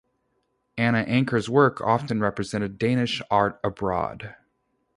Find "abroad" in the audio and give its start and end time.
3.63-4.33